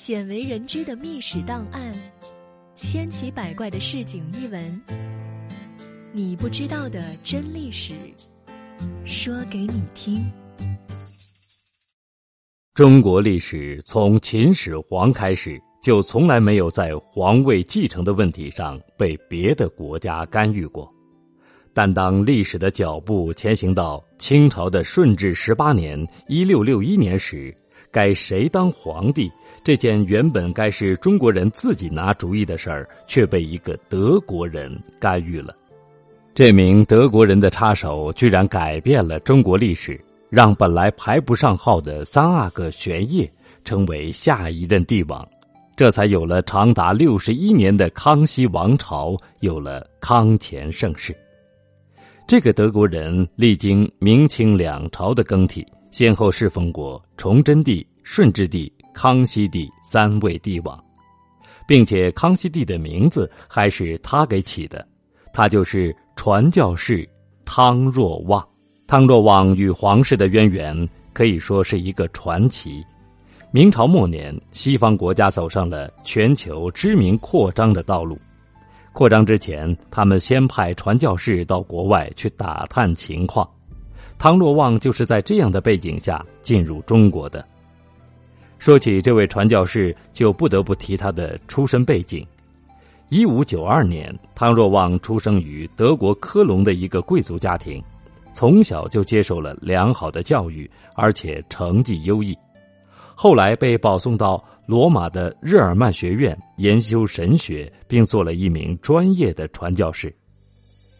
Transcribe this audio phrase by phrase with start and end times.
[0.00, 1.92] 鲜为人知的秘史档案，
[2.74, 4.82] 千奇百怪的市井异闻，
[6.10, 7.92] 你不知道的真历史，
[9.04, 10.24] 说给你听。
[12.72, 20.90] 中国历史从秦始皇开始，就从来没有在皇位继承的问题上被别的国家干预过。
[21.74, 27.54] 但当历史的脚步前行到清朝的顺治十八年（一六六一年）时，
[27.90, 29.30] 该谁当皇帝？
[29.62, 35.54] 这件原本该是中国人自己拿主意的事儿，却被一个德国人干预了。
[36.32, 40.00] 这名德国人的插手，居然改变了中国历史，
[40.30, 43.30] 让本来排不上号的三阿哥玄烨
[43.64, 45.28] 成为下一任帝王，
[45.76, 51.14] 这才有了长达六十一年的康熙王朝，有了康乾盛世。
[52.26, 58.72] 这个德国人历经明清两朝的更替，先后侍奉过崇祯帝、顺治帝。
[58.92, 60.84] 康熙帝三位帝王，
[61.66, 64.86] 并且康熙帝的名字还是他给起的，
[65.32, 67.08] 他就是传教士
[67.44, 68.46] 汤若望。
[68.88, 72.84] 汤若望与皇室的渊源可以说是一个传奇。
[73.52, 78.18] 明朝末年，西方国家走上了全球知名扩张的道路。
[78.92, 83.48] 扩张之前，他们先派传教士到国外去打探情况。
[84.20, 87.42] 汤若望就是在这样的背景下进入中国的。
[88.58, 92.22] 说起这位传教士，就不得不提他的出身背景。
[93.08, 97.82] 一五九二年，汤若望出生于德国科隆的一个贵族家庭，
[98.34, 102.36] 从小就接受了良好的教育，而且成绩优异。
[103.14, 110.14] 后来被保送到罗马的日耳曼学院研修神学，并做了一名专业的传教士。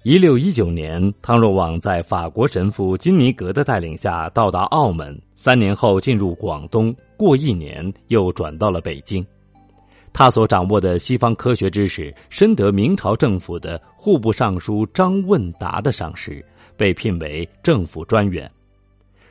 [0.02, 9.24] 一六一九年，汤若望在法国神父金尼格的带领下到达澳门，三年后进入广东，过一年又转到了北京。
[10.10, 16.42] 他所掌握的西方科学知识深得明朝政府的户部尚书张问达的赏识，
[16.78, 18.50] 被聘为政府专员。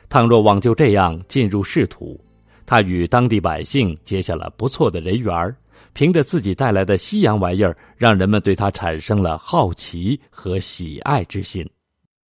[0.08, 2.16] 汤若望就这样进入仕途，
[2.64, 5.52] 他与当地百姓结下了不错的人缘儿。
[5.92, 11.68] 凭着自己带来的西洋玩意儿，让人们对他产生了好奇和喜爱之心。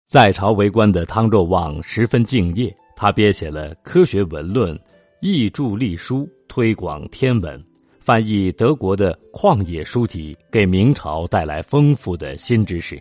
[0.07, 4.79] 在朝为官的汤若望十分敬业，他编写了科学文论、
[5.21, 7.63] 译著隶书，推广天文，
[7.99, 12.97] 翻译德国的旷野书籍，给明朝带来丰富的新知识。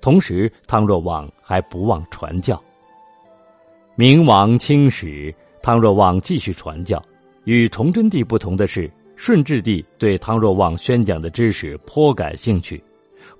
[0.00, 2.62] 同时，汤若望还不忘传教。
[3.96, 7.02] 明亡清史，汤若望继续传教。
[7.44, 8.88] 与崇祯帝不同的是。
[9.18, 12.80] 顺治帝对汤若望宣讲的知识颇感兴趣，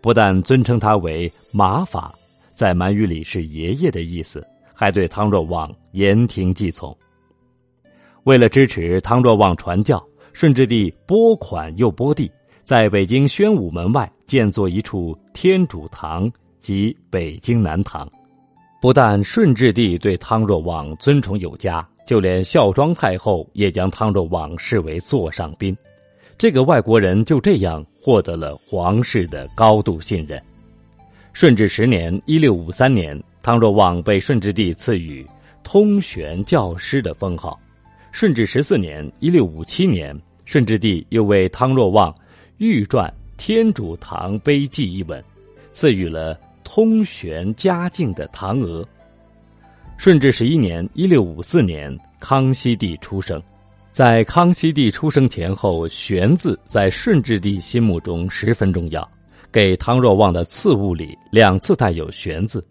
[0.00, 2.12] 不但尊称他为马法，
[2.52, 4.44] 在满语里是爷爷的意思，
[4.74, 6.94] 还对汤若望言听计从。
[8.24, 12.28] 为了支持汤若望传教，顺治帝拨款又拨地，
[12.64, 16.28] 在北京宣武门外建作一处天主堂，
[16.58, 18.06] 及北京南堂。
[18.80, 21.86] 不但顺治帝对汤若望尊崇有加。
[22.06, 25.76] 就连孝庄太后也将汤若望视为座上宾，
[26.38, 30.42] 这个外国人就这样获得了皇室的高度信任。
[31.34, 35.22] 顺治十年（一六五三年），汤若望被顺治帝赐予
[35.62, 37.60] 通玄教师的封号。
[38.10, 42.14] 顺治十四年（一六五七年），顺治帝又为汤若望
[42.56, 43.06] 御撰
[43.36, 45.22] 《天主堂碑记》一文，
[45.72, 46.40] 赐予了
[46.70, 48.86] 通玄嘉靖的堂额。
[49.96, 53.42] 顺治十一年（一六五四年），康熙帝出生。
[53.90, 59.10] 在康熙帝出生前后，“玄”字在顺治帝心目中十分重要。
[59.50, 62.62] 给汤若望的赐物里两次带有“玄”字，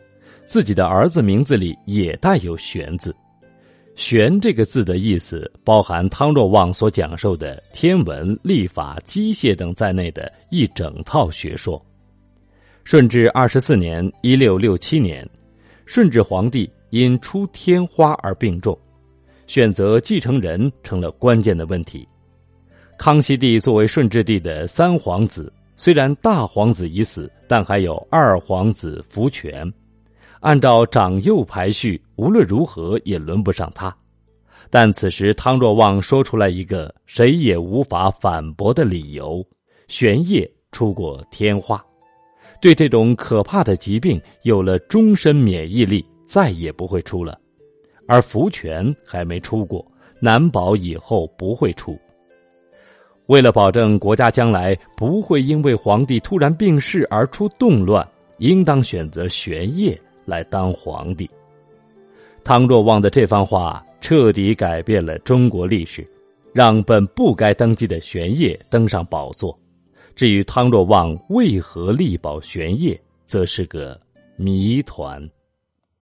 [0.46, 3.14] 自己的儿子名字里也带有“玄”字。
[3.96, 11.84] “玄”这个字的意思，包含汤若望所讲授的天文、历法、机械等在内的一整套学说。
[12.90, 15.30] 顺治二十四年（一六六七年），
[15.86, 16.72] 顺治皇帝。
[16.92, 18.80] 因出天花而病重，
[19.46, 22.08] 选择继承人成了关键的问题。
[22.98, 29.70] 康熙帝作为顺治帝的三皇子，虽然大皇子已死，但还有二皇子福全。
[30.40, 33.94] 按照长幼排序，无论如何也轮不上他。
[34.70, 39.46] 但此时汤若望说出来一个谁也无法反驳的理由：
[39.90, 41.84] 玄烨出过天花，
[42.62, 46.06] 对这种可怕的疾病有了终身免疫力。
[46.30, 47.40] 再也不会出了，
[48.06, 49.90] 而福全还没出过，
[50.20, 51.98] 难保以后不会出。
[53.28, 58.06] 为了保证国家将来不会因为皇帝突然病逝而出动乱，
[58.40, 61.30] 应当选择玄烨来当皇帝。
[62.44, 66.06] 汤若望的这番话彻底改变了中国历史，
[66.52, 69.58] 让本不该登基的玄烨登上宝座。
[70.18, 74.02] 至于汤若望为何力保玄烨，则是个
[74.36, 75.22] 谜团。